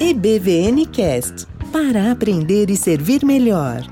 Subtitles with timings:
[0.00, 3.82] EBVN Cast para aprender e servir melhor.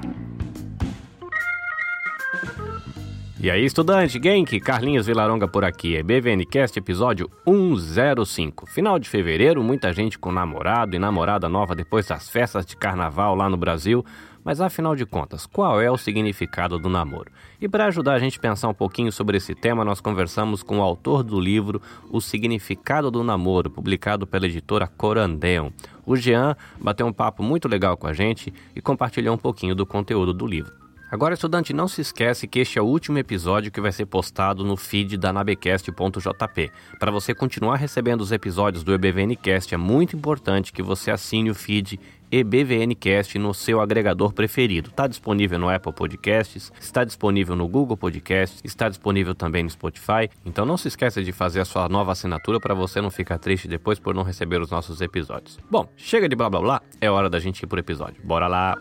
[3.42, 8.66] E aí, estudante, Genk, Carlinhos Vilaronga por aqui, é BVNcast episódio 105.
[8.66, 13.34] Final de fevereiro, muita gente com namorado e namorada nova depois das festas de carnaval
[13.34, 14.06] lá no Brasil.
[14.45, 17.32] Mas afinal de contas, qual é o significado do namoro?
[17.60, 20.79] E para ajudar a gente a pensar um pouquinho sobre esse tema, nós conversamos com
[20.79, 21.82] o autor do livro
[22.12, 25.70] O Significado do Namoro, publicado pela editora Corandeon.
[26.06, 29.84] O Jean bateu um papo muito legal com a gente e compartilhou um pouquinho do
[29.84, 30.81] conteúdo do livro.
[31.12, 34.65] Agora, estudante, não se esquece que este é o último episódio que vai ser postado
[34.65, 36.73] no feed da nabecast.jp.
[36.98, 41.55] Para você continuar recebendo os episódios do EBVNcast, é muito importante que você assine o
[41.55, 44.88] feed EBVNcast no seu agregador preferido.
[44.88, 50.30] Está disponível no Apple Podcasts, está disponível no Google Podcasts, está disponível também no Spotify.
[50.47, 53.69] Então não se esqueça de fazer a sua nova assinatura para você não ficar triste
[53.69, 55.59] depois por não receber os nossos episódios.
[55.71, 58.23] Bom, chega de blá blá blá, é hora da gente ir pro episódio.
[58.24, 58.79] Bora lá!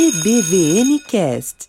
[0.00, 1.68] EBVN Cast.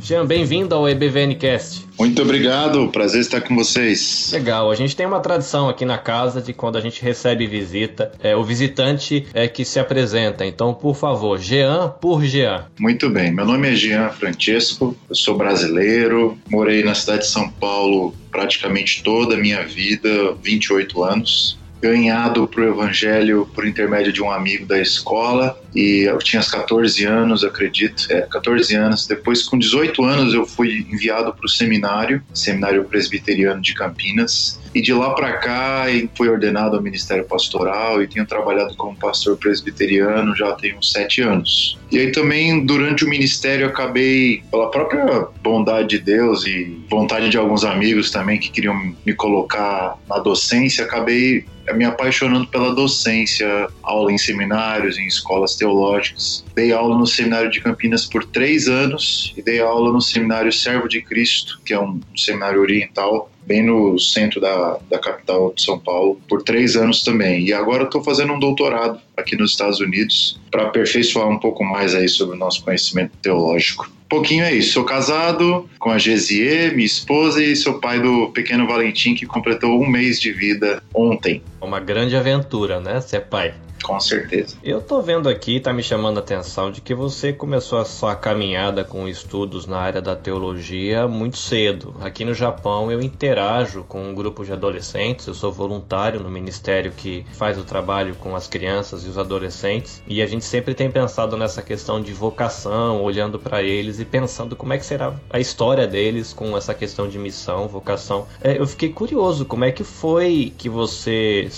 [0.00, 1.86] Jean, bem-vindo ao EBVN Cast.
[1.98, 4.30] Muito obrigado, prazer estar com vocês.
[4.32, 8.10] Legal, a gente tem uma tradição aqui na casa de quando a gente recebe visita,
[8.22, 10.46] é o visitante é que se apresenta.
[10.46, 12.64] Então, por favor, Jean por Jean.
[12.80, 17.50] Muito bem, meu nome é Jean Francesco, eu sou brasileiro, morei na cidade de São
[17.50, 24.22] Paulo praticamente toda a minha vida, 28 anos ganhado para o evangelho por intermédio de
[24.22, 29.06] um amigo da escola e eu tinha 14 anos, acredito, é, 14 anos.
[29.06, 34.80] Depois, com 18 anos, eu fui enviado para o seminário, Seminário Presbiteriano de Campinas, e
[34.80, 40.34] de lá para cá fui ordenado ao ministério pastoral e tenho trabalhado como pastor presbiteriano
[40.34, 41.78] já tem uns sete anos.
[41.90, 47.36] E aí também durante o ministério acabei, pela própria bondade de Deus e vontade de
[47.36, 54.12] alguns amigos também que queriam me colocar na docência, acabei me apaixonando pela docência, aula
[54.12, 56.44] em seminários, em escolas teológicas.
[56.54, 60.88] Dei aula no seminário de Campinas por três anos e dei aula no seminário Servo
[60.88, 65.78] de Cristo, que é um seminário oriental, bem no centro da, da capital de São
[65.78, 67.44] Paulo, por três anos também.
[67.44, 71.94] E agora estou fazendo um doutorado aqui nos Estados Unidos para aperfeiçoar um pouco mais
[71.94, 73.90] aí sobre o nosso conhecimento teológico.
[74.12, 74.74] Pouquinho é isso.
[74.74, 79.82] Sou casado com a Gesier, minha esposa, e sou pai do pequeno Valentim, que completou
[79.82, 81.42] um mês de vida ontem.
[81.62, 83.00] Uma grande aventura, né?
[83.00, 83.54] Ser pai.
[83.82, 84.56] Com certeza.
[84.62, 88.14] Eu tô vendo aqui, tá me chamando a atenção de que você começou a sua
[88.14, 91.94] caminhada com estudos na área da teologia muito cedo.
[92.00, 96.92] Aqui no Japão eu interajo com um grupo de adolescentes, eu sou voluntário no ministério
[96.92, 100.90] que faz o trabalho com as crianças e os adolescentes, e a gente sempre tem
[100.90, 105.40] pensado nessa questão de vocação, olhando para eles e pensando como é que será a
[105.40, 108.26] história deles com essa questão de missão, vocação.
[108.40, 111.48] É, eu fiquei curioso, como é que foi que você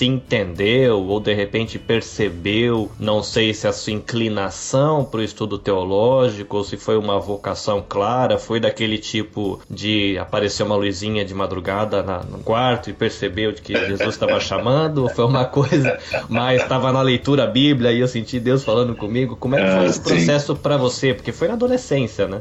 [0.00, 5.58] se entendeu ou de repente percebeu, não sei se a sua inclinação para o estudo
[5.58, 11.34] teológico ou se foi uma vocação clara, foi daquele tipo de aparecer uma luzinha de
[11.34, 15.98] madrugada na, no quarto e percebeu de que Jesus estava chamando, ou foi uma coisa,
[16.30, 19.36] mas estava na leitura Bíblia e eu senti Deus falando comigo.
[19.36, 21.12] Como é que foi ah, esse processo para você?
[21.12, 22.40] Porque foi na adolescência, né?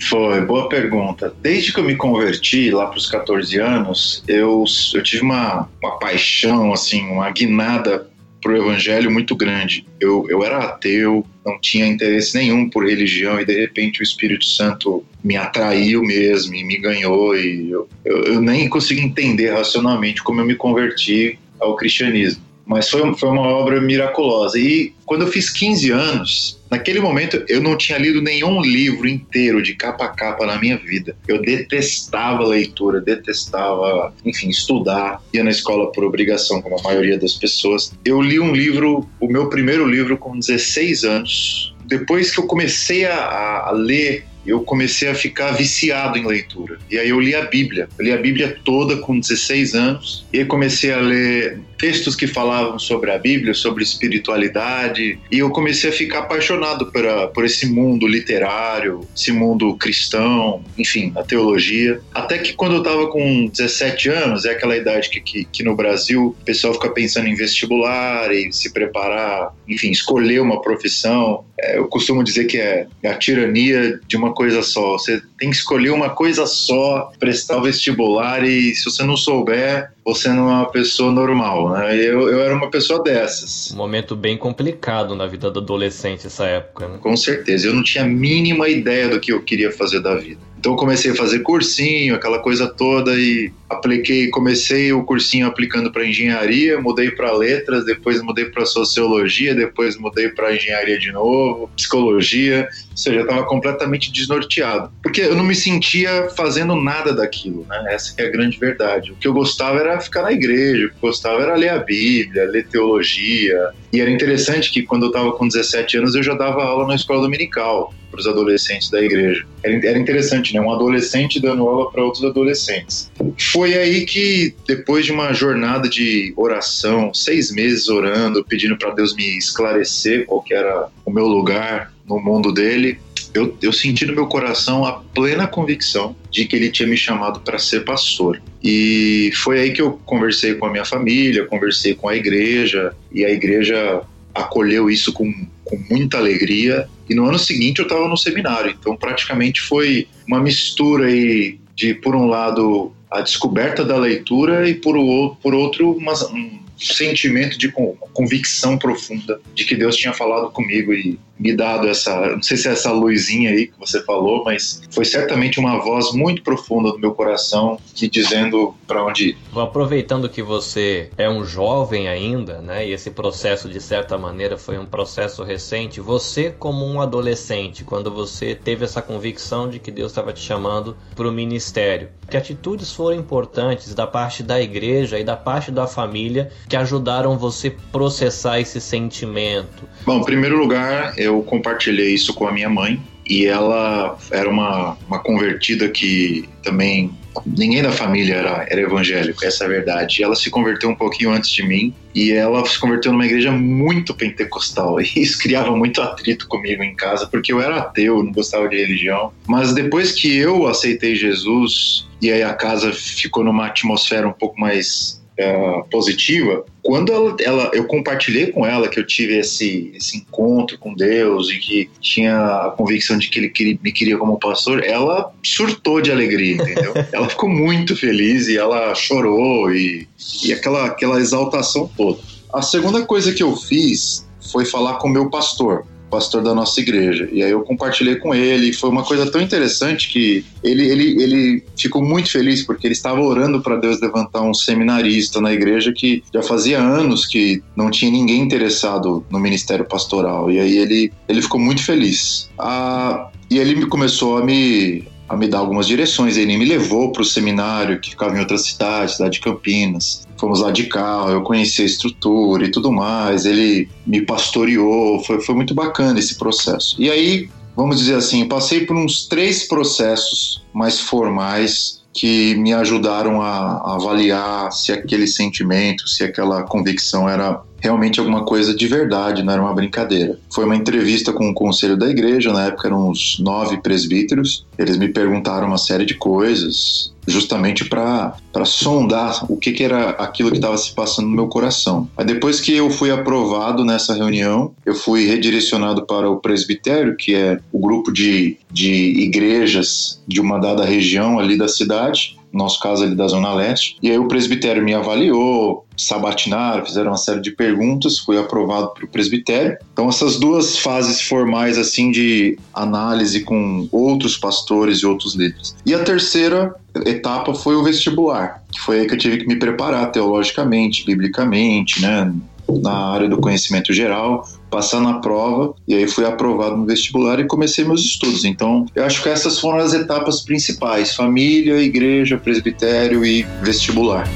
[0.00, 1.32] Foi, boa pergunta.
[1.40, 4.64] Desde que eu me converti lá para os 14 anos, eu,
[4.94, 8.10] eu tive uma, uma paixão, assim, uma guinada
[8.42, 9.86] para o evangelho muito grande.
[10.00, 14.44] Eu, eu era ateu, não tinha interesse nenhum por religião e de repente o Espírito
[14.44, 20.22] Santo me atraiu mesmo e me ganhou e eu, eu, eu nem consigo entender racionalmente
[20.22, 22.42] como eu me converti ao cristianismo.
[22.64, 24.58] Mas foi, foi uma obra miraculosa.
[24.58, 29.62] E quando eu fiz 15 anos, naquele momento eu não tinha lido nenhum livro inteiro
[29.62, 31.16] de capa a capa na minha vida.
[31.26, 35.20] Eu detestava leitura, detestava, enfim, estudar.
[35.32, 37.92] Ia na escola por obrigação, como a maioria das pessoas.
[38.04, 41.74] Eu li um livro, o meu primeiro livro, com 16 anos.
[41.84, 46.78] Depois que eu comecei a, a ler eu comecei a ficar viciado em leitura.
[46.90, 47.88] E aí eu li a Bíblia.
[47.98, 52.78] Eu li a Bíblia toda com 16 anos e comecei a ler textos que falavam
[52.78, 57.66] sobre a Bíblia, sobre espiritualidade, e eu comecei a ficar apaixonado por, a, por esse
[57.66, 62.00] mundo literário, esse mundo cristão, enfim, a teologia.
[62.14, 65.74] Até que quando eu estava com 17 anos, é aquela idade que, que, que no
[65.74, 71.44] Brasil o pessoal fica pensando em vestibular e se preparar, enfim, escolher uma profissão.
[71.58, 74.92] É, eu costumo dizer que é a tirania de uma coisa só.
[74.92, 79.90] Você tem que escolher uma coisa só, prestar o vestibular e se você não souber,
[80.04, 83.70] você não é uma pessoa normal, Eu, eu era uma pessoa dessas.
[83.72, 86.98] Um momento bem complicado na vida do adolescente essa época, né?
[87.00, 87.66] Com certeza.
[87.66, 90.40] Eu não tinha a mínima ideia do que eu queria fazer da vida.
[90.58, 95.92] Então eu comecei a fazer cursinho, aquela coisa toda e apliquei, comecei o cursinho aplicando
[95.92, 101.70] para engenharia, mudei para letras, depois mudei para sociologia, depois mudei para engenharia de novo,
[101.76, 107.84] psicologia, ou seja, estava completamente desnorteado, porque eu não me sentia fazendo nada daquilo, né?
[107.88, 109.12] Essa é a grande verdade.
[109.12, 111.78] O que eu gostava era ficar na igreja, o que eu gostava era ler a
[111.78, 116.34] Bíblia, ler teologia, e era interessante que quando eu estava com 17 anos eu já
[116.34, 119.44] dava aula na escola dominical para os adolescentes da igreja.
[119.62, 120.60] Era, interessante, né?
[120.60, 123.10] Um adolescente dando aula para outros adolescentes.
[123.52, 129.14] Foi aí que, depois de uma jornada de oração, seis meses orando, pedindo para Deus
[129.14, 132.98] me esclarecer qual era o meu lugar no mundo dele,
[133.34, 137.40] eu, eu, senti no meu coração a plena convicção de que ele tinha me chamado
[137.40, 138.42] para ser pastor.
[138.62, 143.24] E foi aí que eu conversei com a minha família, conversei com a igreja, e
[143.24, 144.02] a igreja
[144.34, 145.32] acolheu isso com,
[145.64, 146.88] com muita alegria.
[147.08, 151.94] E no ano seguinte eu estava no seminário, então praticamente foi uma mistura aí de,
[151.94, 157.58] por um lado, a descoberta da leitura e, por, o, por outro, uma, um sentimento
[157.58, 157.72] de
[158.12, 162.68] convicção profunda de que Deus tinha falado comigo e me dado essa, não sei se
[162.68, 166.98] é essa luzinha aí que você falou, mas foi certamente uma voz muito profunda do
[166.98, 169.38] meu coração me dizendo para onde ir.
[169.56, 174.78] Aproveitando que você é um jovem ainda, né, e esse processo de certa maneira foi
[174.78, 180.12] um processo recente, você como um adolescente, quando você teve essa convicção de que Deus
[180.12, 185.24] estava te chamando para o ministério, que atitudes foram importantes da parte da igreja e
[185.24, 189.88] da parte da família que ajudaram você processar esse sentimento?
[190.06, 194.48] Bom, em primeiro lugar, eu eu compartilhei isso com a minha mãe e ela era
[194.48, 197.10] uma, uma convertida que também
[197.46, 200.22] ninguém da família era, era evangélico, essa é a verdade.
[200.22, 204.14] Ela se converteu um pouquinho antes de mim e ela se converteu numa igreja muito
[204.14, 204.98] pentecostal.
[205.02, 208.76] E isso criava muito atrito comigo em casa, porque eu era ateu, não gostava de
[208.76, 209.32] religião.
[209.46, 214.60] Mas depois que eu aceitei Jesus e aí a casa ficou numa atmosfera um pouco
[214.60, 220.18] mais é, positiva, quando ela, ela, eu compartilhei com ela que eu tive esse, esse
[220.18, 224.38] encontro com Deus e que tinha a convicção de que ele queria, me queria como
[224.38, 226.92] pastor, ela surtou de alegria, entendeu?
[227.12, 230.08] ela ficou muito feliz e ela chorou e,
[230.44, 232.20] e aquela, aquela exaltação toda.
[232.52, 236.78] A segunda coisa que eu fiz foi falar com o meu pastor pastor da nossa
[236.78, 237.26] igreja.
[237.32, 241.22] E aí eu compartilhei com ele, e foi uma coisa tão interessante que ele, ele,
[241.22, 245.90] ele ficou muito feliz porque ele estava orando para Deus levantar um seminarista na igreja
[245.90, 250.50] que já fazia anos que não tinha ninguém interessado no ministério pastoral.
[250.50, 252.50] E aí ele, ele ficou muito feliz.
[252.58, 256.36] Ah, e ele começou a me, a me dar algumas direções.
[256.36, 260.28] Ele me levou para o seminário que ficava em outra cidade, cidade de Campinas.
[260.36, 263.46] Fomos lá de carro, eu conheci a estrutura e tudo mais.
[263.46, 266.96] Ele me pastoreou, foi, foi muito bacana esse processo.
[266.98, 273.40] E aí, vamos dizer assim, passei por uns três processos mais formais que me ajudaram
[273.40, 279.42] a, a avaliar se aquele sentimento, se aquela convicção era realmente alguma coisa de verdade,
[279.42, 280.38] não era uma brincadeira.
[280.48, 284.96] Foi uma entrevista com o conselho da igreja, na época eram uns nove presbíteros, eles
[284.96, 288.34] me perguntaram uma série de coisas, justamente para
[288.64, 292.08] sondar o que, que, era aquilo que estava se passando no meu coração.
[292.16, 297.34] Aí depois que eu fui aprovado nessa reunião, eu fui redirecionado para o presbitério, que
[297.34, 303.04] é o grupo de, de igrejas de uma dada região ali da cidade, nosso caso
[303.04, 303.96] ali da Zona Leste.
[304.02, 309.04] E aí o presbitério me avaliou, sabatinaram, fizeram uma série de perguntas, fui aprovado para
[309.04, 309.76] o presbitério.
[309.92, 315.74] Então essas duas fases formais assim de análise com outros pastores e outros líderes.
[315.86, 316.74] E a terceira
[317.06, 322.00] etapa foi o vestibular, que foi aí que eu tive que me preparar teologicamente, biblicamente,
[322.02, 322.32] né,
[322.80, 327.44] na área do conhecimento geral, passar na prova e aí fui aprovado no vestibular e
[327.44, 328.44] comecei meus estudos.
[328.44, 334.26] Então, eu acho que essas foram as etapas principais: família, igreja, presbitério e vestibular.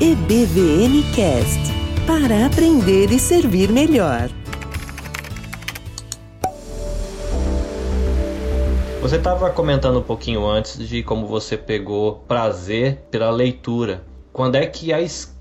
[0.00, 1.60] EBVN Cast
[2.06, 4.30] para aprender e servir melhor.
[9.02, 14.04] Você estava comentando um pouquinho antes de como você pegou prazer pela leitura.
[14.32, 15.35] Quando é que a escrita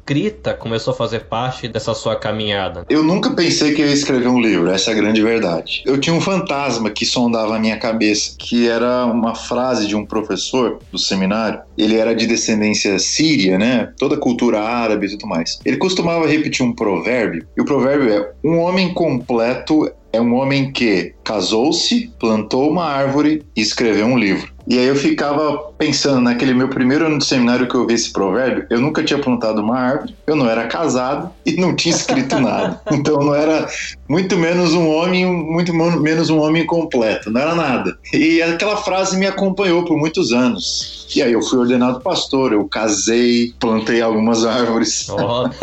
[0.53, 2.85] começou a fazer parte dessa sua caminhada?
[2.87, 5.81] Eu nunca pensei que eu ia escrever um livro, essa é a grande verdade.
[5.83, 10.05] Eu tinha um fantasma que sondava a minha cabeça, que era uma frase de um
[10.05, 11.59] professor do seminário.
[11.75, 13.91] Ele era de descendência síria, né?
[13.97, 15.59] Toda cultura árabe e tudo mais.
[15.65, 20.71] Ele costumava repetir um provérbio, e o provérbio é: um homem completo é um homem
[20.71, 24.55] que casou-se, plantou uma árvore e escreveu um livro.
[24.67, 28.11] E aí eu ficava pensando naquele meu primeiro ano de seminário que eu vi esse
[28.11, 32.39] provérbio, eu nunca tinha plantado uma árvore, eu não era casado e não tinha escrito
[32.39, 32.81] nada.
[32.91, 33.67] Então não era
[34.07, 37.97] muito menos um homem, muito menos um homem completo, não era nada.
[38.13, 41.07] E aquela frase me acompanhou por muitos anos.
[41.15, 45.07] E aí eu fui ordenado pastor, eu casei, plantei algumas árvores.
[45.09, 45.47] Oh.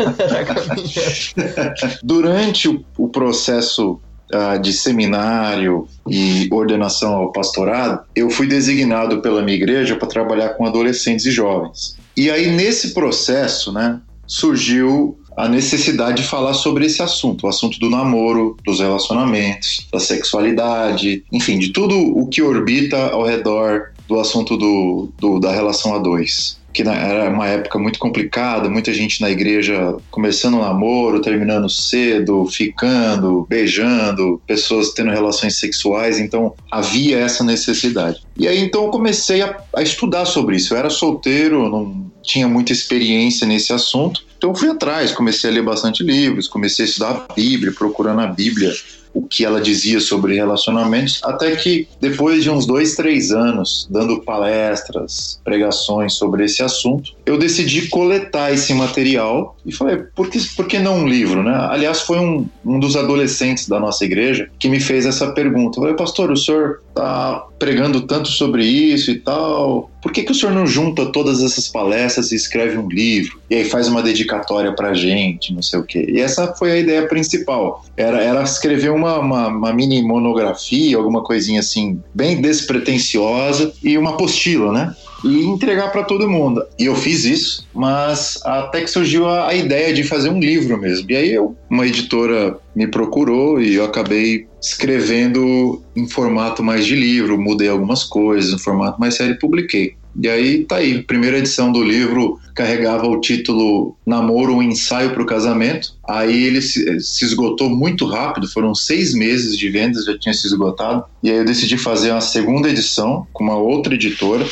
[2.03, 3.99] Durante o processo
[4.33, 10.49] uh, de seminário e ordenação ao pastorado, eu fui designado pela minha igreja para trabalhar
[10.49, 11.97] com adolescentes e jovens.
[12.15, 17.79] E aí, nesse processo, né, surgiu a necessidade de falar sobre esse assunto, o assunto
[17.79, 24.19] do namoro, dos relacionamentos, da sexualidade, enfim, de tudo o que orbita ao redor do
[24.19, 29.21] assunto do, do da relação a dois que era uma época muito complicada, muita gente
[29.21, 37.19] na igreja começando um namoro, terminando cedo, ficando, beijando, pessoas tendo relações sexuais, então havia
[37.19, 38.21] essa necessidade.
[38.37, 40.73] E aí então eu comecei a, a estudar sobre isso.
[40.73, 45.53] Eu era solteiro, não tinha muita experiência nesse assunto, então eu fui atrás, comecei a
[45.53, 48.73] ler bastante livros, comecei a estudar a Bíblia, procurando a Bíblia
[49.13, 54.21] o que ela dizia sobre relacionamentos, até que depois de uns dois, três anos dando
[54.21, 60.67] palestras, pregações sobre esse assunto, eu decidi coletar esse material e falei, por que, por
[60.67, 61.55] que não um livro, né?
[61.69, 65.77] Aliás, foi um, um dos adolescentes da nossa igreja que me fez essa pergunta.
[65.77, 70.31] Eu falei, pastor, o senhor está pregando tanto sobre isso e tal, por que, que
[70.31, 73.39] o senhor não junta todas essas palestras e escreve um livro?
[73.49, 76.05] E aí faz uma dedicatória pra gente, não sei o quê.
[76.07, 77.83] E essa foi a ideia principal.
[77.97, 84.11] Era, era escrever uma, uma, uma mini monografia, alguma coisinha assim, bem despretensiosa, e uma
[84.11, 84.95] apostila, né?
[85.23, 86.61] e entregar para todo mundo.
[86.77, 90.77] E eu fiz isso, mas até que surgiu a, a, ideia de fazer um livro
[90.77, 91.09] mesmo.
[91.09, 96.95] E aí eu, uma editora me procurou e eu acabei escrevendo em formato mais de
[96.95, 99.95] livro, mudei algumas coisas, em formato mais sério publiquei.
[100.15, 105.23] E aí tá aí, primeira edição do livro carregava o título Namoro, um ensaio para
[105.23, 105.95] o casamento.
[106.07, 110.45] Aí ele se, se, esgotou muito rápido, foram seis meses de vendas, já tinha se
[110.45, 111.03] esgotado.
[111.23, 114.45] E aí eu decidi fazer uma segunda edição com uma outra editora.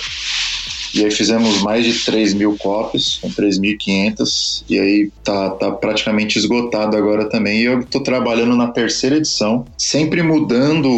[0.93, 6.37] E aí fizemos mais de 3 mil cópias, com 3.500, e aí tá, tá praticamente
[6.37, 7.61] esgotado agora também.
[7.61, 10.89] E eu tô trabalhando na terceira edição, sempre mudando,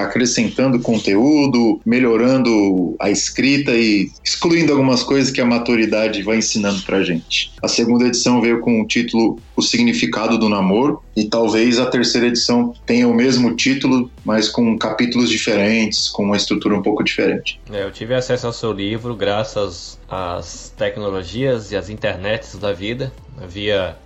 [0.00, 7.02] acrescentando conteúdo, melhorando a escrita e excluindo algumas coisas que a maturidade vai ensinando pra
[7.02, 7.52] gente.
[7.62, 12.26] A segunda edição veio com o título O Significado do Namoro, e talvez a terceira
[12.26, 17.60] edição tenha o mesmo título, mas com capítulos diferentes, com uma estrutura um pouco diferente.
[17.70, 23.12] É, eu tive acesso ao seu livro graças às tecnologias e às internets da vida,
[23.46, 23.96] via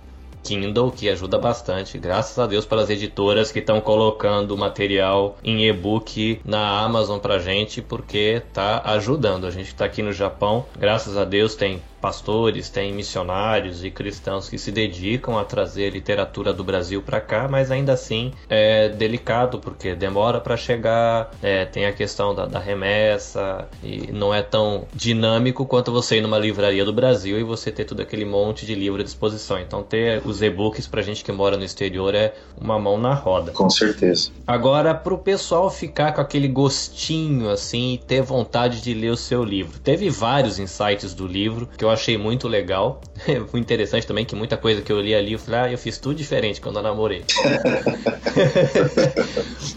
[0.43, 1.97] Kindle, que ajuda bastante.
[1.97, 7.81] Graças a Deus pelas editoras que estão colocando material em e-book na Amazon pra gente,
[7.81, 9.47] porque tá ajudando.
[9.47, 14.49] A gente tá aqui no Japão, graças a Deus tem pastores, tem missionários e cristãos
[14.49, 19.59] que se dedicam a trazer literatura do Brasil para cá, mas ainda assim é delicado
[19.59, 24.85] porque demora para chegar, é, tem a questão da, da, remessa e não é tão
[24.93, 28.75] dinâmico quanto você ir numa livraria do Brasil e você ter todo aquele monte de
[28.75, 29.59] livro à disposição.
[29.59, 33.51] Então ter os e-books para gente que mora no exterior é uma mão na roda.
[33.51, 34.31] Com certeza.
[34.45, 39.17] Agora para o pessoal ficar com aquele gostinho assim e ter vontade de ler o
[39.17, 43.01] seu livro, teve vários insights do livro que eu achei muito legal.
[43.49, 45.97] Foi interessante também que muita coisa que eu li ali, eu falei, ah, eu fiz
[45.97, 47.23] tudo diferente quando eu namorei.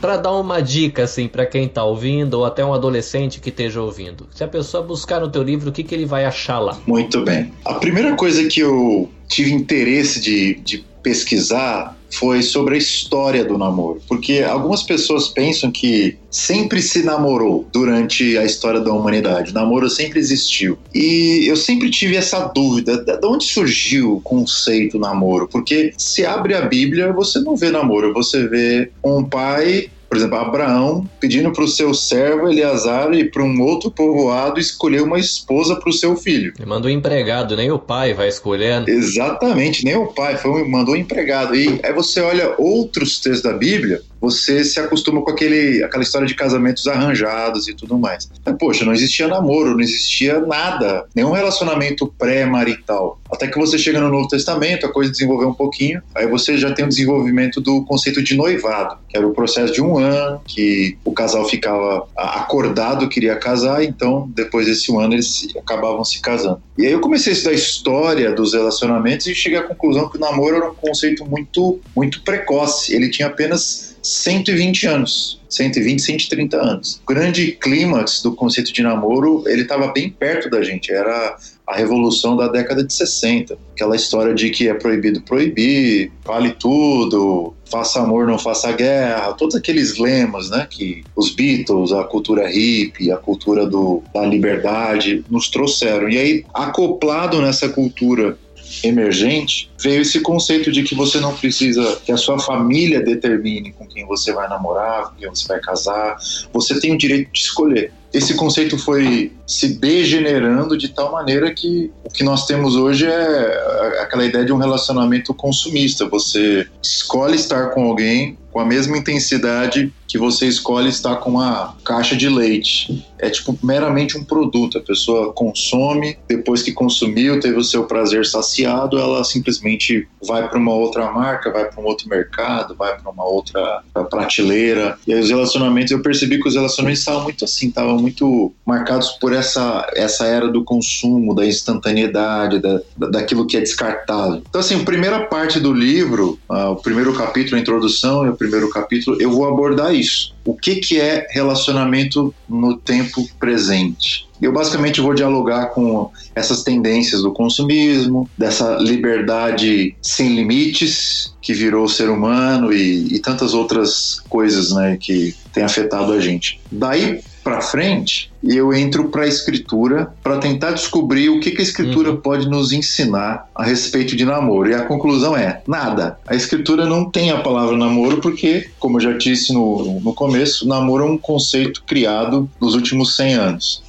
[0.00, 3.80] para dar uma dica assim para quem tá ouvindo ou até um adolescente que esteja
[3.80, 4.28] ouvindo.
[4.32, 6.78] Se a pessoa buscar no teu livro, o que, que ele vai achar lá?
[6.86, 7.52] Muito bem.
[7.64, 13.56] A primeira coisa que eu tive interesse de, de pesquisar foi sobre a história do
[13.56, 14.02] namoro.
[14.08, 19.50] Porque algumas pessoas pensam que sempre se namorou durante a história da humanidade.
[19.50, 20.78] O namoro sempre existiu.
[20.94, 25.48] E eu sempre tive essa dúvida: de onde surgiu o conceito namoro?
[25.48, 30.38] Porque se abre a Bíblia, você não vê namoro, você vê um pai por exemplo,
[30.38, 35.76] Abraão pedindo para o seu servo Eleazar ir para um outro povoado escolher uma esposa
[35.76, 36.52] para o seu filho.
[36.58, 38.90] Ele mandou um empregado, nem o pai vai escolhendo.
[38.90, 41.54] Exatamente, nem o pai, foi, mandou um empregado.
[41.54, 46.26] E aí você olha outros textos da Bíblia, você se acostuma com aquele, aquela história
[46.26, 48.28] de casamentos arranjados e tudo mais.
[48.44, 53.20] Mas, poxa, não existia namoro, não existia nada, nenhum relacionamento pré-marital.
[53.32, 56.72] Até que você chega no Novo Testamento, a coisa desenvolveu um pouquinho, aí você já
[56.72, 60.98] tem o desenvolvimento do conceito de noivado, que era o processo de um ano, que
[61.04, 66.60] o casal ficava acordado, queria casar, então depois desse um ano eles acabavam se casando.
[66.76, 70.16] E aí eu comecei a estudar a história dos relacionamentos e cheguei à conclusão que
[70.16, 72.94] o namoro era um conceito muito, muito precoce.
[72.94, 75.40] Ele tinha apenas 120 anos.
[75.49, 77.00] 120, 130 anos.
[77.02, 80.92] O grande clímax do conceito de namoro, ele estava bem perto da gente.
[80.92, 83.57] Era a revolução da década de 60.
[83.73, 89.54] Aquela história de que é proibido proibir, vale tudo, faça amor, não faça guerra, todos
[89.54, 95.49] aqueles lemas, né, que os Beatles, a cultura hippie, a cultura do, da liberdade nos
[95.49, 96.09] trouxeram.
[96.09, 98.37] E aí, acoplado nessa cultura
[98.82, 103.86] emergente, veio esse conceito de que você não precisa que a sua família determine com
[103.86, 106.16] quem você vai namorar, com quem você vai casar.
[106.52, 111.90] Você tem o direito de escolher esse conceito foi se degenerando de tal maneira que
[112.04, 116.08] o que nós temos hoje é aquela ideia de um relacionamento consumista.
[116.08, 121.76] Você escolhe estar com alguém com a mesma intensidade que você escolhe estar com uma
[121.84, 123.06] caixa de leite.
[123.16, 124.78] É tipo meramente um produto.
[124.78, 130.58] A pessoa consome, depois que consumiu, teve o seu prazer saciado, ela simplesmente vai para
[130.58, 134.98] uma outra marca, vai para um outro mercado, vai para uma outra prateleira.
[135.06, 139.11] E aí os relacionamentos, eu percebi que os relacionamentos estavam muito assim, estavam muito marcados
[139.11, 144.42] por essa, essa era do consumo, da instantaneidade, da, daquilo que é descartável.
[144.49, 148.37] Então, assim, a primeira parte do livro, uh, o primeiro capítulo, a introdução e o
[148.37, 150.35] primeiro capítulo, eu vou abordar isso.
[150.45, 154.28] O que, que é relacionamento no tempo presente?
[154.40, 161.85] Eu basicamente vou dialogar com essas tendências do consumismo, dessa liberdade sem limites que virou
[161.85, 166.61] o ser humano e, e tantas outras coisas né, que tem afetado a gente.
[166.73, 171.61] Daí para frente e eu entro para a escritura para tentar descobrir o que, que
[171.61, 172.16] a escritura uhum.
[172.16, 174.70] pode nos ensinar a respeito de namoro.
[174.70, 176.18] E a conclusão é nada.
[176.26, 180.66] A escritura não tem a palavra namoro porque, como eu já disse no, no começo,
[180.66, 183.82] namoro é um conceito criado nos últimos 100 anos.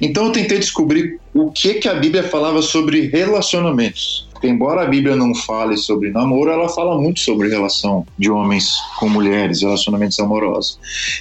[0.00, 4.28] Então eu tentei descobrir o que que a Bíblia falava sobre relacionamentos.
[4.42, 9.08] Embora a Bíblia não fale sobre namoro, ela fala muito sobre relação de homens com
[9.08, 10.78] mulheres, relacionamentos amorosos.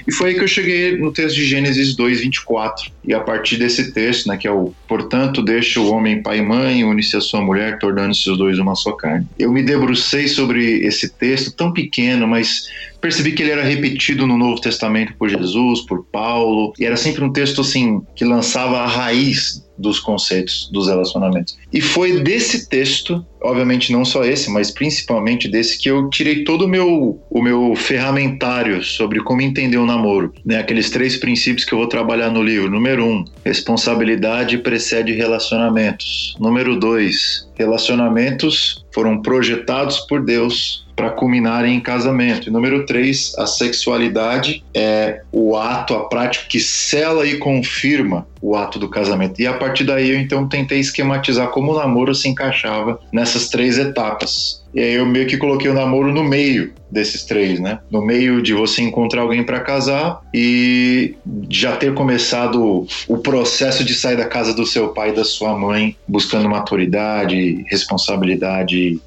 [0.08, 2.92] E foi aí que eu cheguei no texto de Gênesis 2, 24.
[3.06, 6.42] E a partir desse texto, né, que é o Portanto, deixa o homem pai e
[6.42, 9.26] mãe, une-se a sua mulher, tornando-se os dois uma só carne.
[9.40, 12.68] Eu me debrucei sobre esse texto tão pequeno, mas
[13.00, 17.24] percebi que ele era repetido no Novo Testamento por Jesus, por Paulo, e era sempre
[17.24, 21.58] um texto assim que lançava a raiz dos conceitos dos relacionamentos.
[21.74, 26.66] E foi desse texto, obviamente não só esse, mas principalmente desse que eu tirei todo
[26.66, 30.60] o meu o meu ferramentário sobre como entender o namoro, né?
[30.60, 32.70] Aqueles três princípios que eu vou trabalhar no livro.
[32.70, 36.36] Número um, responsabilidade precede relacionamentos.
[36.40, 42.48] Número dois, relacionamentos foram projetados por Deus para culminarem em casamento.
[42.48, 48.56] E número três, a sexualidade é o ato, a prática que sela e confirma o
[48.56, 49.42] ato do casamento.
[49.42, 53.78] E a partir daí eu então tentei esquematizar como o namoro se encaixava nessas três
[53.78, 54.61] etapas.
[54.74, 57.80] E aí eu meio que coloquei o namoro no meio desses três, né?
[57.90, 61.16] No meio de você encontrar alguém para casar e
[61.50, 65.58] já ter começado o processo de sair da casa do seu pai e da sua
[65.58, 69.00] mãe, buscando maturidade, responsabilidade,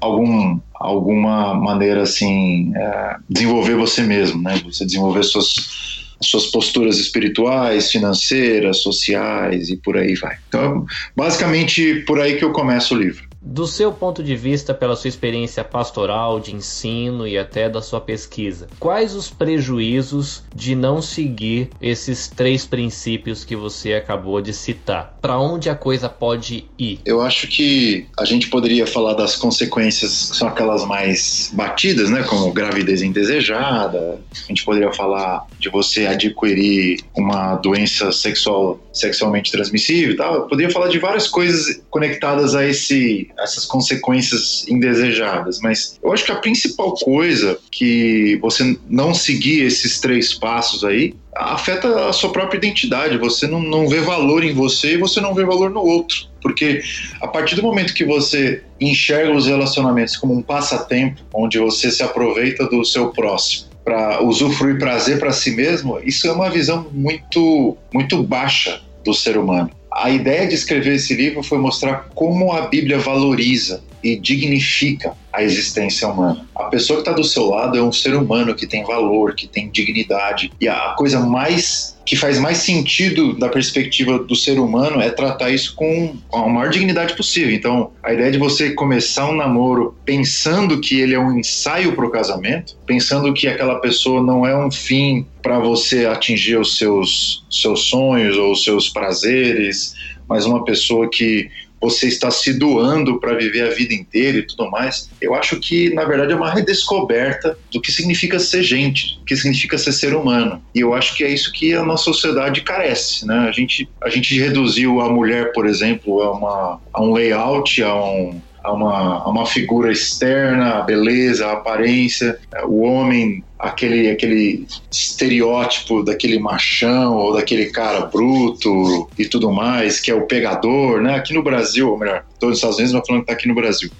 [0.00, 4.60] algum alguma maneira assim é, desenvolver você mesmo, né?
[4.64, 10.36] Você desenvolver suas suas posturas espirituais, financeiras, sociais e por aí vai.
[10.48, 13.25] Então, basicamente por aí que eu começo o livro.
[13.48, 18.00] Do seu ponto de vista, pela sua experiência pastoral, de ensino e até da sua
[18.00, 25.16] pesquisa, quais os prejuízos de não seguir esses três princípios que você acabou de citar?
[25.22, 26.98] Para onde a coisa pode ir?
[27.04, 32.24] Eu acho que a gente poderia falar das consequências que são aquelas mais batidas, né,
[32.24, 34.20] como gravidez indesejada.
[34.32, 40.34] A gente poderia falar de você adquirir uma doença sexual sexualmente transmissível, tal.
[40.34, 45.60] Eu poderia falar de várias coisas conectadas a esse essas consequências indesejadas.
[45.60, 51.14] Mas eu acho que a principal coisa que você não seguir esses três passos aí
[51.34, 53.18] afeta a sua própria identidade.
[53.18, 56.26] Você não, não vê valor em você e você não vê valor no outro.
[56.40, 56.82] Porque
[57.20, 62.02] a partir do momento que você enxerga os relacionamentos como um passatempo, onde você se
[62.02, 67.76] aproveita do seu próximo para usufruir prazer para si mesmo, isso é uma visão muito,
[67.94, 69.70] muito baixa do ser humano.
[69.98, 75.42] A ideia de escrever esse livro foi mostrar como a Bíblia valoriza e dignifica a
[75.42, 76.46] existência humana.
[76.54, 79.46] A pessoa que está do seu lado é um ser humano que tem valor, que
[79.46, 80.52] tem dignidade.
[80.60, 85.50] E a coisa mais que faz mais sentido da perspectiva do ser humano é tratar
[85.50, 87.52] isso com a maior dignidade possível.
[87.52, 92.06] Então, a ideia de você começar um namoro pensando que ele é um ensaio para
[92.06, 97.44] o casamento, pensando que aquela pessoa não é um fim para você atingir os seus,
[97.50, 99.94] seus sonhos ou os seus prazeres,
[100.28, 104.70] mas uma pessoa que você está se doando para viver a vida inteira e tudo
[104.70, 105.10] mais.
[105.20, 109.36] Eu acho que, na verdade, é uma redescoberta do que significa ser gente, do que
[109.36, 110.62] significa ser ser humano.
[110.74, 113.46] E eu acho que é isso que a nossa sociedade carece, né?
[113.48, 117.94] A gente, a gente reduziu a mulher, por exemplo, a, uma, a um layout, a
[117.94, 124.66] um, a uma, a uma figura externa, a beleza, a aparência, o homem aquele, aquele
[124.90, 131.14] estereótipo daquele machão ou daquele cara bruto e tudo mais, que é o pegador, né?
[131.14, 133.54] Aqui no Brasil, ou melhor, todos os Estados Unidos, mas falando que tá aqui no
[133.54, 133.90] Brasil.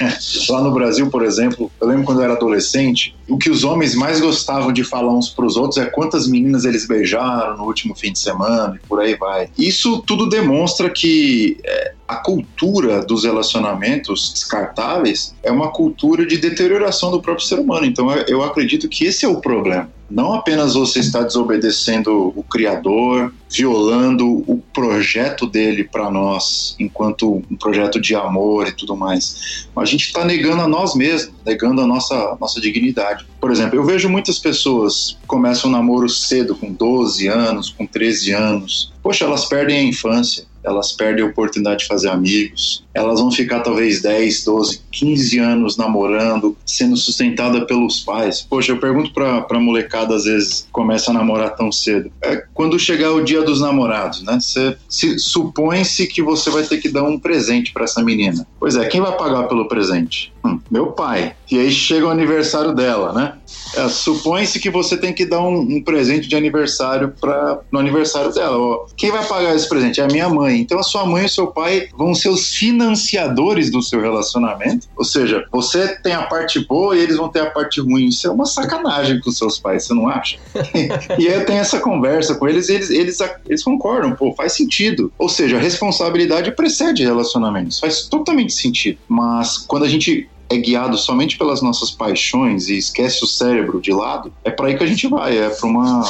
[0.48, 3.94] Lá no Brasil, por exemplo, eu lembro quando eu era adolescente, o que os homens
[3.94, 7.94] mais gostavam de falar uns para os outros é quantas meninas eles beijaram no último
[7.94, 9.48] fim de semana e por aí vai.
[9.58, 17.10] Isso tudo demonstra que é, a cultura dos relacionamentos descartáveis é uma cultura de deterioração
[17.10, 17.84] do próprio ser humano.
[17.84, 19.90] Então eu acredito que esse é o problema.
[20.10, 27.56] Não apenas você está desobedecendo o Criador, violando o projeto dele para nós, enquanto um
[27.56, 31.82] projeto de amor e tudo mais, mas a gente está negando a nós mesmos, negando
[31.82, 33.26] a nossa, nossa dignidade.
[33.38, 37.86] Por exemplo, eu vejo muitas pessoas que começam um namoro cedo, com 12 anos, com
[37.86, 38.92] 13 anos.
[39.02, 43.60] Poxa, elas perdem a infância elas perdem a oportunidade de fazer amigos, elas vão ficar
[43.60, 48.46] talvez 10, 12, 15 anos namorando, sendo sustentada pelos pais.
[48.48, 52.10] Poxa, eu pergunto pra, pra molecada às vezes começa a namorar tão cedo.
[52.22, 54.38] É quando chegar o dia dos namorados, né?
[54.40, 58.46] Você se, supõe-se que você vai ter que dar um presente para essa menina.
[58.58, 60.32] Pois é, quem vai pagar pelo presente?
[60.44, 61.34] Hum, meu pai.
[61.50, 63.34] E aí chega o aniversário dela, né?
[63.74, 68.32] É, Supõe-se que você tem que dar um, um presente de aniversário para no aniversário
[68.32, 68.56] dela.
[68.56, 70.00] Ó, quem vai pagar esse presente?
[70.00, 70.60] É a minha mãe.
[70.60, 74.88] Então a sua mãe e o seu pai vão ser os financiadores do seu relacionamento.
[74.96, 78.06] Ou seja, você tem a parte boa e eles vão ter a parte ruim.
[78.06, 80.38] Isso é uma sacanagem com seus pais, você não acha?
[81.18, 84.52] e aí eu tenho essa conversa com eles e eles, eles, eles concordam, pô, faz
[84.52, 85.12] sentido.
[85.18, 87.78] Ou seja, a responsabilidade precede relacionamentos.
[87.80, 88.98] Faz totalmente sentido.
[89.08, 93.92] Mas quando a gente é guiado somente pelas nossas paixões e esquece o cérebro de
[93.92, 96.02] lado, é para aí que a gente vai, é para uma,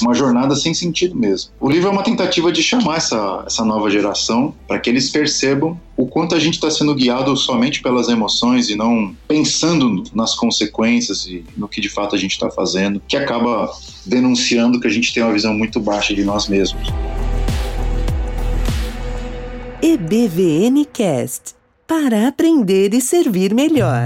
[0.00, 1.50] uma jornada sem sentido mesmo.
[1.58, 5.78] O livro é uma tentativa de chamar essa, essa nova geração para que eles percebam
[5.96, 11.26] o quanto a gente está sendo guiado somente pelas emoções e não pensando nas consequências
[11.26, 13.70] e no que de fato a gente está fazendo, que acaba
[14.06, 16.88] denunciando que a gente tem uma visão muito baixa de nós mesmos.
[19.82, 21.59] EBVN Cast
[21.90, 24.04] para aprender e servir melhor.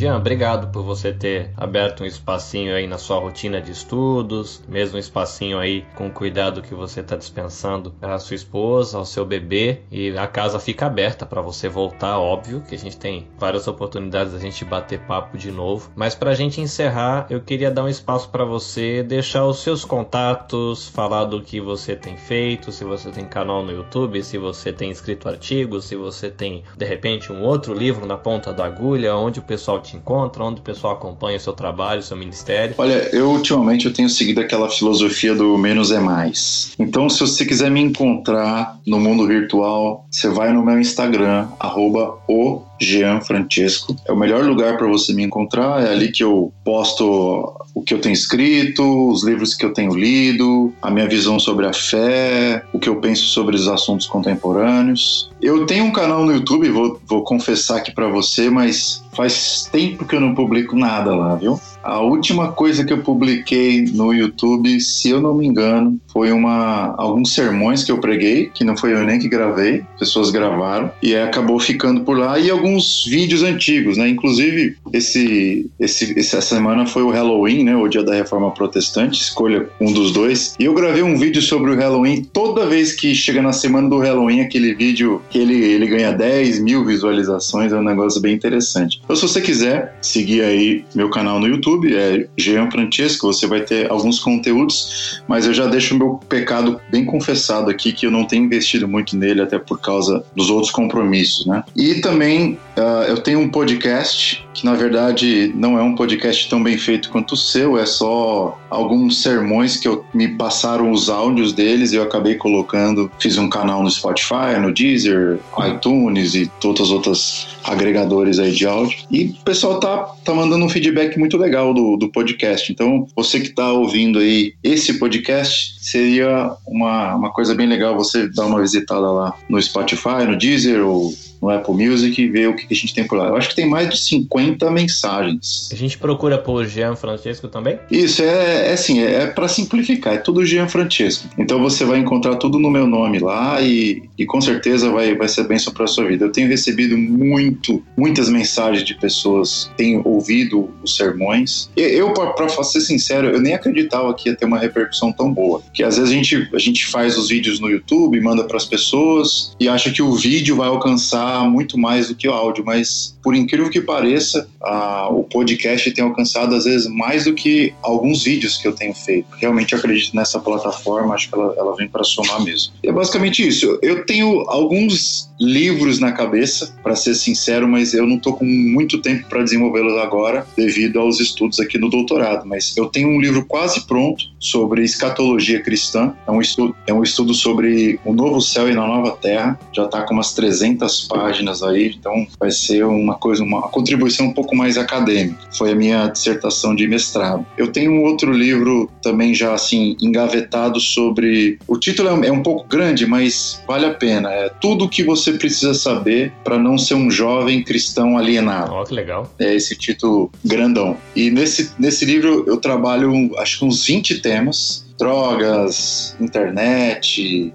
[0.00, 4.96] Jean, obrigado por você ter aberto um espacinho aí na sua rotina de estudos, mesmo
[4.96, 9.26] um espacinho aí com o cuidado que você está dispensando à sua esposa, ao seu
[9.26, 13.68] bebê, e a casa fica aberta para você voltar, óbvio, que a gente tem várias
[13.68, 15.90] oportunidades da gente bater papo de novo.
[15.94, 19.84] Mas para a gente encerrar, eu queria dar um espaço para você deixar os seus
[19.84, 24.72] contatos, falar do que você tem feito, se você tem canal no YouTube, se você
[24.72, 29.14] tem escrito artigos, se você tem de repente um outro livro na ponta da agulha,
[29.14, 32.16] onde o pessoal te te encontra, onde o pessoal acompanha o seu trabalho, o seu
[32.16, 32.74] ministério?
[32.78, 36.72] Olha, eu ultimamente eu tenho seguido aquela filosofia do menos é mais.
[36.78, 42.18] Então, se você quiser me encontrar no mundo virtual, você vai no meu Instagram, arroba
[42.28, 43.94] o Jean Francesco.
[44.06, 45.84] É o melhor lugar para você me encontrar.
[45.84, 49.94] É ali que eu posto o que eu tenho escrito, os livros que eu tenho
[49.94, 55.29] lido, a minha visão sobre a fé, o que eu penso sobre os assuntos contemporâneos.
[55.42, 60.04] Eu tenho um canal no YouTube, vou, vou confessar aqui para você, mas faz tempo
[60.04, 61.60] que eu não publico nada lá, viu?
[61.82, 66.94] A última coisa que eu publiquei no YouTube, se eu não me engano, foi uma
[66.98, 71.16] alguns sermões que eu preguei, que não foi eu nem que gravei, pessoas gravaram e
[71.16, 74.08] acabou ficando por lá e alguns vídeos antigos, né?
[74.08, 77.74] Inclusive esse, esse essa semana foi o Halloween, né?
[77.74, 80.54] O dia da Reforma Protestante, escolha um dos dois.
[80.58, 82.24] E eu gravei um vídeo sobre o Halloween.
[82.24, 86.60] Toda vez que chega na semana do Halloween, aquele vídeo que ele ele ganha 10
[86.60, 89.00] mil visualizações, é um negócio bem interessante.
[89.02, 93.60] Então, se você quiser seguir aí meu canal no YouTube é Jean Francesco, você vai
[93.60, 98.10] ter alguns conteúdos, mas eu já deixo o meu pecado bem confessado aqui, que eu
[98.10, 101.62] não tenho investido muito nele, até por causa dos outros compromissos, né?
[101.76, 106.62] E também uh, eu tenho um podcast, que na verdade não é um podcast tão
[106.62, 111.52] bem feito quanto o seu, é só alguns sermões que eu, me passaram os áudios
[111.52, 115.19] deles e eu acabei colocando, fiz um canal no Spotify, no Deezer,
[115.68, 118.98] iTunes e todas as outras agregadores aí de áudio.
[119.10, 122.72] E o pessoal tá, tá mandando um feedback muito legal do, do podcast.
[122.72, 128.28] Então, você que tá ouvindo aí esse podcast, seria uma, uma coisa bem legal você
[128.28, 132.56] dar uma visitada lá no Spotify, no Deezer ou no Apple Music e ver o
[132.56, 133.28] que a gente tem por lá.
[133.28, 135.68] Eu acho que tem mais de 50 mensagens.
[135.72, 137.78] A gente procura por Jean Francesco também?
[137.90, 141.28] Isso, é, é assim, é, é para simplificar, é tudo Jean Francesco.
[141.38, 145.28] Então você vai encontrar tudo no meu nome lá e, e com certeza vai, vai
[145.28, 146.26] ser bênção para sua vida.
[146.26, 151.70] Eu tenho recebido muito, muitas mensagens de pessoas que têm ouvido os sermões.
[151.76, 155.62] Eu, para ser sincero, eu nem acreditava que ia ter uma repercussão tão boa.
[155.72, 158.64] Que às vezes a gente, a gente faz os vídeos no YouTube, manda para as
[158.64, 163.16] pessoas e acha que o vídeo vai alcançar muito mais do que o áudio, mas
[163.22, 168.24] por incrível que pareça, a, o podcast tem alcançado às vezes mais do que alguns
[168.24, 169.28] vídeos que eu tenho feito.
[169.36, 172.72] Realmente acredito nessa plataforma, acho que ela, ela vem para somar mesmo.
[172.82, 173.78] E é basicamente isso.
[173.82, 179.00] Eu tenho alguns livros na cabeça, para ser sincero, mas eu não estou com muito
[179.00, 182.46] tempo para desenvolvê-los agora, devido aos estudos aqui no doutorado.
[182.46, 186.12] Mas eu tenho um livro quase pronto sobre escatologia cristã.
[186.26, 189.58] É um estudo, é um estudo sobre o novo céu e a nova terra.
[189.72, 191.19] Já está com umas 300 páginas
[191.62, 195.38] aí, então vai ser uma coisa, uma contribuição um pouco mais acadêmica.
[195.56, 197.44] Foi a minha dissertação de mestrado.
[197.56, 201.58] Eu tenho um outro livro também já assim engavetado sobre.
[201.66, 204.30] O título é um pouco grande, mas vale a pena.
[204.30, 208.74] É tudo que você precisa saber para não ser um jovem cristão alienado.
[208.74, 209.32] Oh, que legal.
[209.38, 210.96] É esse título grandão.
[211.14, 217.52] E nesse, nesse livro eu trabalho, acho que uns 20 temas drogas, internet,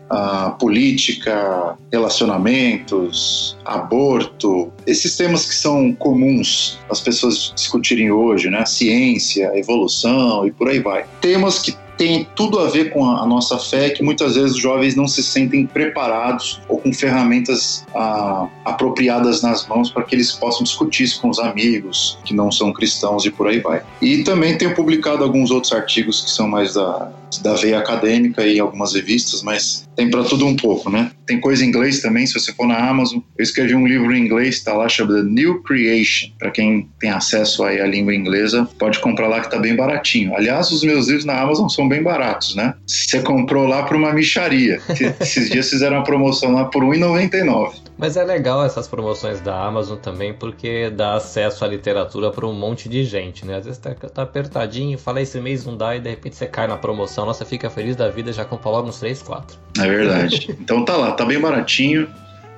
[0.60, 8.66] política, relacionamentos, aborto, esses temas que são comuns as pessoas discutirem hoje, né?
[8.66, 11.06] Ciência, evolução e por aí vai.
[11.22, 14.96] Temas que tem tudo a ver com a, nossa fé, que muitas vezes os jovens
[14.96, 20.64] não se sentem preparados ou com ferramentas ah, apropriadas nas mãos para que eles possam
[20.64, 23.82] discutir isso com os amigos que não são cristãos e por aí vai.
[24.02, 28.60] E também tenho publicado alguns outros artigos que são mais da, da veia acadêmica e
[28.60, 31.12] algumas revistas, mas tem para tudo um pouco, né?
[31.26, 33.20] Tem coisa em inglês também, se você for na Amazon.
[33.38, 36.30] Eu escrevi um livro em inglês, tá lá, chamado New Creation.
[36.38, 40.36] Para quem tem acesso aí à língua inglesa, pode comprar lá que tá bem baratinho.
[40.36, 42.74] Aliás, os meus livros na Amazon são bem baratos, né?
[42.86, 44.80] Você comprou lá por uma micharia.
[45.20, 47.85] Esses dias fizeram uma promoção lá por R$1,99.
[47.98, 52.54] Mas é legal essas promoções da Amazon também, porque dá acesso à literatura para um
[52.54, 53.56] monte de gente, né?
[53.58, 56.68] Às vezes tá, tá, apertadinho, fala esse mês não dá e de repente você cai
[56.68, 59.58] na promoção, nossa, fica feliz da vida, já compra logo uns 3, 4.
[59.80, 60.56] É verdade.
[60.60, 62.10] então tá lá, tá bem baratinho,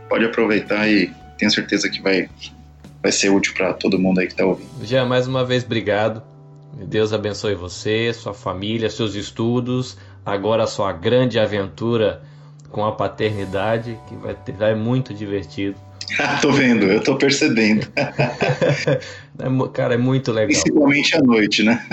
[0.10, 2.28] pode aproveitar e tenho certeza que vai,
[3.04, 4.70] vai ser útil para todo mundo aí que tá ouvindo.
[4.84, 6.24] Já mais uma vez, obrigado.
[6.74, 12.22] Deus abençoe você, sua família, seus estudos, agora a sua grande aventura
[12.72, 15.76] com a paternidade, que vai, ter, vai muito divertido.
[16.42, 17.88] tô vendo, eu tô percebendo.
[19.40, 20.48] É cara, é muito legal.
[20.48, 21.86] Principalmente à noite, né?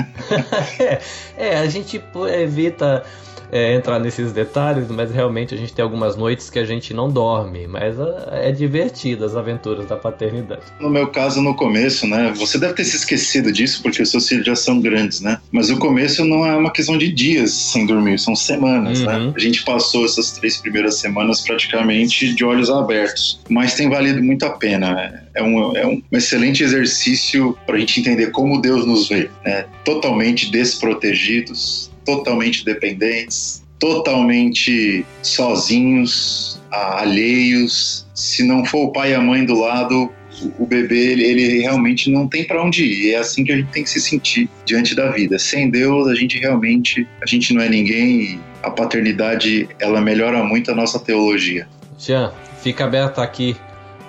[0.78, 0.98] é,
[1.36, 3.04] é, a gente evita
[3.50, 7.10] é, entrar nesses detalhes, mas realmente a gente tem algumas noites que a gente não
[7.10, 10.62] dorme, mas é, é divertido as aventuras da paternidade.
[10.80, 12.32] No meu caso, no começo, né?
[12.36, 15.38] Você deve ter se esquecido disso porque os seus filhos já são grandes, né?
[15.52, 19.16] Mas o começo não é uma questão de dias sem dormir, são semanas, né?
[19.16, 19.26] uhum.
[19.26, 19.32] né?
[19.36, 24.44] A gente passou essas três primeiras semanas praticamente de olhos abertos, mas tem valido muito
[24.44, 24.94] a pena.
[24.94, 25.22] Né?
[25.34, 29.66] É um, é um excelente exercício para a gente entender como Deus nos vê, né?
[29.84, 38.06] Totalmente desprotegidos, totalmente dependentes, totalmente sozinhos, alheios.
[38.14, 40.10] Se não for o pai e a mãe do lado,
[40.58, 43.14] o bebê ele, ele realmente não tem para onde ir.
[43.14, 45.38] É assim que a gente tem que se sentir diante da vida.
[45.38, 48.40] Sem Deus, a gente realmente a gente não é ninguém.
[48.62, 51.68] A paternidade ela melhora muito a nossa teologia.
[51.98, 53.56] Jean, fica aberta aqui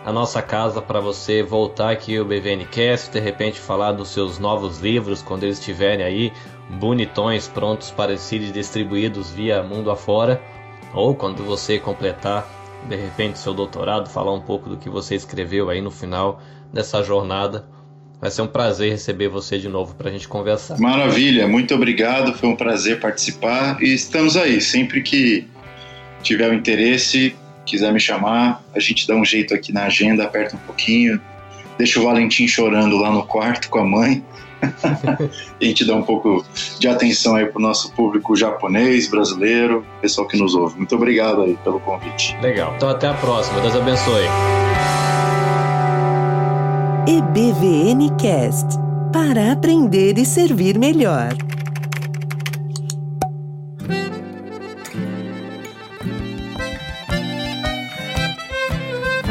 [0.06, 4.80] a nossa casa para você voltar aqui o BVNcast, de repente falar dos seus novos
[4.80, 6.32] livros quando eles estiverem aí
[6.70, 10.42] bonitões prontos para serem distribuídos via mundo afora,
[10.94, 12.48] ou quando você completar
[12.88, 17.04] de repente seu doutorado, falar um pouco do que você escreveu aí no final dessa
[17.04, 17.66] jornada.
[18.22, 20.80] Vai ser um prazer receber você de novo para a gente conversar.
[20.80, 24.62] Maravilha, muito obrigado, foi um prazer participar e estamos aí.
[24.62, 25.48] Sempre que
[26.22, 30.56] tiver o interesse, quiser me chamar, a gente dá um jeito aqui na agenda, aperta
[30.56, 31.20] um pouquinho,
[31.78, 34.24] deixa o Valentim chorando lá no quarto com a mãe
[35.60, 36.46] e a gente dá um pouco
[36.80, 40.78] de atenção aí pro nosso público japonês, brasileiro, pessoal que nos ouve.
[40.78, 42.38] Muito obrigado aí pelo convite.
[42.42, 42.74] Legal.
[42.76, 43.62] Então até a próxima.
[43.62, 44.26] Deus abençoe.
[47.08, 48.80] EBVN Cast
[49.12, 51.30] para aprender e servir melhor.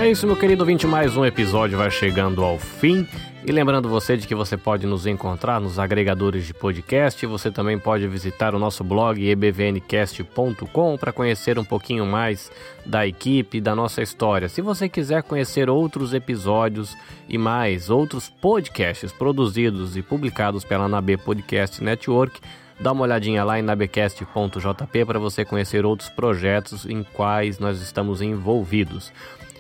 [0.04, 3.08] É isso, meu querido ouvinte, mais um episódio vai chegando ao fim.
[3.42, 7.78] E lembrando você de que você pode nos encontrar nos agregadores de podcast, você também
[7.78, 12.52] pode visitar o nosso blog ebvncast.com para conhecer um pouquinho mais
[12.84, 14.50] da equipe e da nossa história.
[14.50, 16.94] Se você quiser conhecer outros episódios
[17.26, 22.42] e mais outros podcasts produzidos e publicados pela NAB Podcast Network,
[22.78, 28.20] dá uma olhadinha lá em nabcast.jp para você conhecer outros projetos em quais nós estamos
[28.20, 29.10] envolvidos.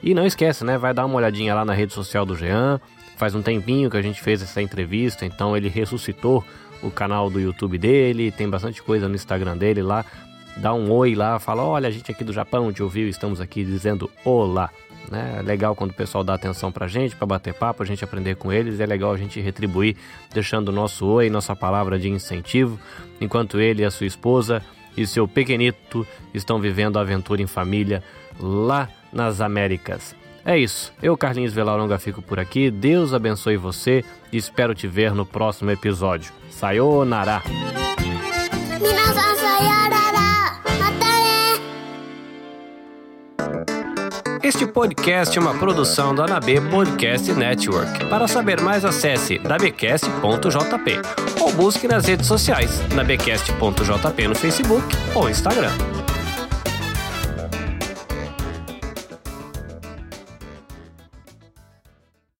[0.04, 0.76] E não esquece, né?
[0.76, 2.78] Vai dar uma olhadinha lá na rede social do Jean,
[3.16, 6.44] Faz um tempinho que a gente fez essa entrevista, então ele ressuscitou
[6.82, 10.04] o canal do YouTube dele, tem bastante coisa no Instagram dele lá.
[10.56, 13.64] Dá um oi lá, fala: olha, a gente aqui do Japão te ouviu, estamos aqui
[13.64, 14.68] dizendo olá.
[15.10, 15.36] Né?
[15.38, 18.34] É legal quando o pessoal dá atenção pra gente, para bater papo, a gente aprender
[18.36, 18.80] com eles.
[18.80, 19.96] É legal a gente retribuir,
[20.32, 22.78] deixando o nosso oi, nossa palavra de incentivo,
[23.20, 24.60] enquanto ele a sua esposa
[24.96, 28.02] e seu pequenito estão vivendo a aventura em família
[28.40, 30.14] lá nas Américas.
[30.44, 30.92] É isso.
[31.02, 32.70] Eu, Carlinhos Velaronga, fico por aqui.
[32.70, 36.32] Deus abençoe você e espero te ver no próximo episódio.
[36.50, 37.42] Sayonara!
[44.42, 48.04] Este podcast é uma produção da NAB Podcast Network.
[48.10, 51.00] Para saber mais, acesse nabcast.jp
[51.40, 55.93] ou busque nas redes sociais nabcast.jp no Facebook ou Instagram.